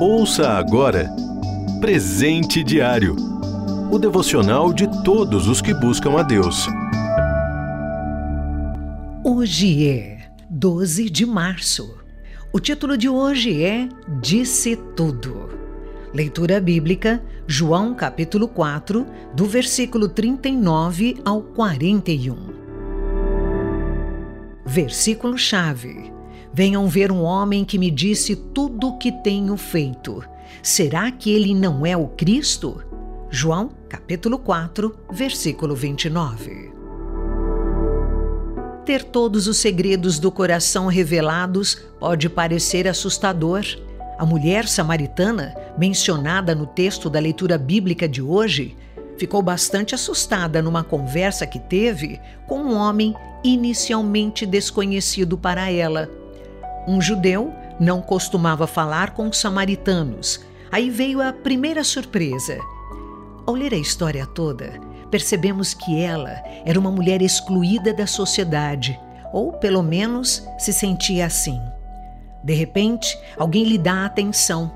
Ouça 0.00 0.50
agora 0.50 1.10
Presente 1.80 2.64
Diário 2.64 3.30
o 3.90 3.98
devocional 3.98 4.72
de 4.72 4.86
todos 5.02 5.48
os 5.48 5.60
que 5.60 5.74
buscam 5.74 6.16
a 6.16 6.22
Deus. 6.22 6.68
Hoje 9.24 9.88
é 9.88 10.30
12 10.48 11.10
de 11.10 11.26
março. 11.26 11.98
O 12.52 12.60
título 12.60 12.96
de 12.96 13.08
hoje 13.08 13.64
é 13.64 13.88
Disse 14.20 14.76
Tudo. 14.76 15.48
Leitura 16.14 16.60
bíblica, 16.60 17.20
João 17.48 17.92
capítulo 17.92 18.46
4, 18.46 19.04
do 19.34 19.44
versículo 19.44 20.08
39 20.08 21.16
ao 21.24 21.42
41. 21.42 22.36
Versículo-chave. 24.64 26.12
Venham 26.52 26.88
ver 26.88 27.12
um 27.12 27.22
homem 27.22 27.64
que 27.64 27.78
me 27.78 27.90
disse 27.90 28.34
tudo 28.34 28.88
o 28.88 28.98
que 28.98 29.12
tenho 29.12 29.56
feito. 29.56 30.22
Será 30.62 31.10
que 31.10 31.30
ele 31.30 31.54
não 31.54 31.86
é 31.86 31.96
o 31.96 32.08
Cristo? 32.08 32.82
João, 33.30 33.70
capítulo 33.88 34.38
4, 34.38 34.94
versículo 35.12 35.76
29. 35.76 36.72
Ter 38.84 39.04
todos 39.04 39.46
os 39.46 39.58
segredos 39.58 40.18
do 40.18 40.32
coração 40.32 40.88
revelados 40.88 41.76
pode 42.00 42.28
parecer 42.28 42.88
assustador. 42.88 43.64
A 44.18 44.26
mulher 44.26 44.66
samaritana, 44.66 45.54
mencionada 45.78 46.54
no 46.54 46.66
texto 46.66 47.08
da 47.08 47.20
leitura 47.20 47.56
bíblica 47.56 48.08
de 48.08 48.20
hoje, 48.20 48.76
ficou 49.16 49.40
bastante 49.40 49.94
assustada 49.94 50.60
numa 50.60 50.82
conversa 50.82 51.46
que 51.46 51.60
teve 51.60 52.20
com 52.48 52.58
um 52.58 52.74
homem 52.74 53.14
inicialmente 53.44 54.44
desconhecido 54.44 55.38
para 55.38 55.70
ela. 55.70 56.19
Um 56.86 57.00
judeu 57.00 57.52
não 57.78 58.00
costumava 58.00 58.66
falar 58.66 59.10
com 59.10 59.28
os 59.28 59.38
samaritanos. 59.38 60.40
Aí 60.70 60.90
veio 60.90 61.20
a 61.20 61.32
primeira 61.32 61.82
surpresa. 61.82 62.58
Ao 63.46 63.54
ler 63.54 63.74
a 63.74 63.78
história 63.78 64.26
toda, 64.26 64.80
percebemos 65.10 65.74
que 65.74 66.00
ela 66.00 66.42
era 66.64 66.78
uma 66.78 66.90
mulher 66.90 67.20
excluída 67.22 67.92
da 67.92 68.06
sociedade, 68.06 68.98
ou 69.32 69.52
pelo 69.52 69.82
menos 69.82 70.46
se 70.58 70.72
sentia 70.72 71.26
assim. 71.26 71.60
De 72.42 72.54
repente, 72.54 73.18
alguém 73.36 73.64
lhe 73.64 73.78
dá 73.78 74.04
atenção. 74.04 74.72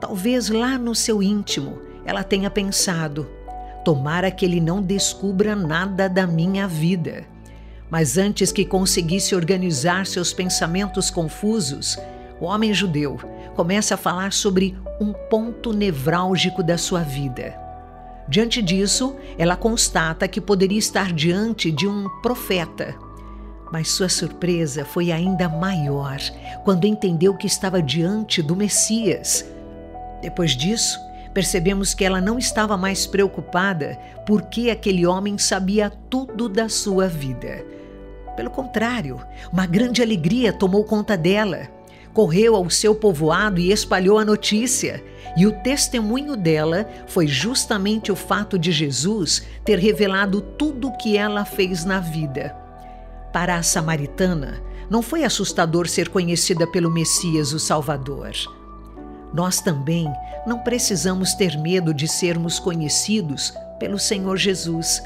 Talvez 0.00 0.48
lá 0.48 0.78
no 0.78 0.94
seu 0.94 1.22
íntimo 1.22 1.78
ela 2.04 2.22
tenha 2.22 2.50
pensado: 2.50 3.28
tomara 3.84 4.30
que 4.30 4.44
ele 4.44 4.60
não 4.60 4.80
descubra 4.80 5.54
nada 5.54 6.08
da 6.08 6.26
minha 6.26 6.66
vida. 6.66 7.24
Mas 7.90 8.18
antes 8.18 8.50
que 8.50 8.64
conseguisse 8.64 9.34
organizar 9.34 10.06
seus 10.06 10.32
pensamentos 10.32 11.10
confusos, 11.10 11.98
o 12.40 12.46
homem 12.46 12.74
judeu 12.74 13.18
começa 13.54 13.94
a 13.94 13.98
falar 13.98 14.32
sobre 14.32 14.76
um 15.00 15.12
ponto 15.12 15.72
nevrálgico 15.72 16.62
da 16.62 16.76
sua 16.76 17.00
vida. 17.00 17.58
Diante 18.28 18.60
disso, 18.60 19.16
ela 19.38 19.56
constata 19.56 20.26
que 20.26 20.40
poderia 20.40 20.78
estar 20.78 21.12
diante 21.12 21.70
de 21.70 21.86
um 21.86 22.08
profeta. 22.20 22.94
Mas 23.72 23.88
sua 23.88 24.08
surpresa 24.08 24.84
foi 24.84 25.12
ainda 25.12 25.48
maior 25.48 26.18
quando 26.64 26.86
entendeu 26.86 27.34
que 27.34 27.46
estava 27.46 27.80
diante 27.80 28.42
do 28.42 28.56
Messias. 28.56 29.44
Depois 30.20 30.56
disso, 30.56 30.98
percebemos 31.36 31.92
que 31.92 32.02
ela 32.02 32.18
não 32.18 32.38
estava 32.38 32.78
mais 32.78 33.06
preocupada 33.06 33.98
porque 34.26 34.70
aquele 34.70 35.04
homem 35.04 35.36
sabia 35.36 35.90
tudo 36.08 36.48
da 36.48 36.66
sua 36.66 37.08
vida. 37.08 37.62
Pelo 38.34 38.48
contrário, 38.48 39.20
uma 39.52 39.66
grande 39.66 40.00
alegria 40.00 40.50
tomou 40.50 40.82
conta 40.82 41.14
dela 41.14 41.68
correu 42.14 42.56
ao 42.56 42.70
seu 42.70 42.94
povoado 42.94 43.60
e 43.60 43.70
espalhou 43.70 44.18
a 44.18 44.24
notícia. 44.24 45.04
E 45.36 45.46
o 45.46 45.52
testemunho 45.60 46.34
dela 46.34 46.88
foi 47.06 47.26
justamente 47.26 48.10
o 48.10 48.16
fato 48.16 48.58
de 48.58 48.72
Jesus 48.72 49.46
ter 49.62 49.78
revelado 49.78 50.40
tudo 50.40 50.88
o 50.88 50.96
que 50.96 51.18
ela 51.18 51.44
fez 51.44 51.84
na 51.84 52.00
vida. 52.00 52.56
Para 53.34 53.56
a 53.56 53.62
samaritana, 53.62 54.62
não 54.88 55.02
foi 55.02 55.24
assustador 55.24 55.86
ser 55.86 56.08
conhecida 56.08 56.66
pelo 56.66 56.90
Messias, 56.90 57.52
o 57.52 57.58
Salvador. 57.58 58.32
Nós 59.32 59.60
também 59.60 60.06
não 60.46 60.60
precisamos 60.60 61.34
ter 61.34 61.56
medo 61.58 61.92
de 61.92 62.06
sermos 62.08 62.58
conhecidos 62.58 63.52
pelo 63.78 63.98
Senhor 63.98 64.36
Jesus. 64.36 65.02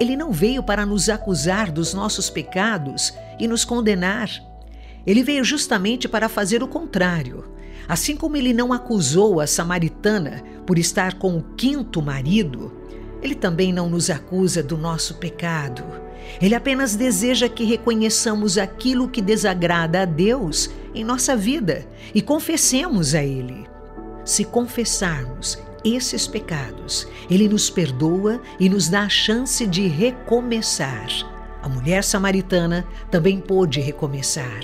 Ele 0.00 0.16
não 0.16 0.32
veio 0.32 0.62
para 0.62 0.84
nos 0.84 1.08
acusar 1.08 1.70
dos 1.70 1.94
nossos 1.94 2.28
pecados 2.28 3.14
e 3.38 3.48
nos 3.48 3.64
condenar. 3.64 4.28
Ele 5.06 5.22
veio 5.22 5.44
justamente 5.44 6.08
para 6.08 6.28
fazer 6.28 6.62
o 6.62 6.68
contrário. 6.68 7.52
Assim 7.88 8.16
como 8.16 8.36
ele 8.36 8.52
não 8.52 8.72
acusou 8.72 9.40
a 9.40 9.46
samaritana 9.46 10.42
por 10.66 10.78
estar 10.78 11.14
com 11.14 11.36
o 11.36 11.42
quinto 11.54 12.02
marido, 12.02 12.72
ele 13.22 13.34
também 13.34 13.72
não 13.72 13.88
nos 13.88 14.10
acusa 14.10 14.62
do 14.62 14.76
nosso 14.76 15.14
pecado. 15.14 15.84
Ele 16.40 16.54
apenas 16.54 16.96
deseja 16.96 17.48
que 17.48 17.64
reconheçamos 17.64 18.58
aquilo 18.58 19.08
que 19.08 19.22
desagrada 19.22 20.02
a 20.02 20.04
Deus 20.04 20.68
em 20.96 21.04
nossa 21.04 21.36
vida 21.36 21.86
e 22.14 22.22
confessemos 22.22 23.14
a 23.14 23.22
Ele. 23.22 23.66
Se 24.24 24.44
confessarmos 24.44 25.58
esses 25.84 26.26
pecados, 26.26 27.06
Ele 27.30 27.48
nos 27.48 27.70
perdoa 27.70 28.40
e 28.58 28.68
nos 28.68 28.88
dá 28.88 29.02
a 29.02 29.08
chance 29.08 29.66
de 29.66 29.86
recomeçar. 29.86 31.06
A 31.62 31.68
mulher 31.68 32.02
samaritana 32.02 32.86
também 33.10 33.40
pôde 33.40 33.80
recomeçar. 33.80 34.60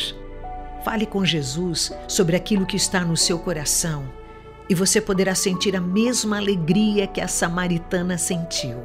Fale 0.84 1.06
com 1.06 1.24
Jesus 1.24 1.92
sobre 2.08 2.34
aquilo 2.34 2.66
que 2.66 2.76
está 2.76 3.04
no 3.04 3.16
seu 3.16 3.38
coração 3.38 4.04
e 4.68 4.74
você 4.74 5.00
poderá 5.00 5.34
sentir 5.34 5.76
a 5.76 5.80
mesma 5.80 6.38
alegria 6.38 7.06
que 7.06 7.20
a 7.20 7.28
samaritana 7.28 8.16
sentiu. 8.16 8.78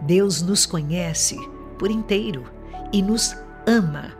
Deus 0.00 0.42
nos 0.42 0.66
conhece 0.66 1.36
por 1.78 1.90
inteiro 1.90 2.44
e 2.92 3.02
nos 3.02 3.36
ama 3.66 4.19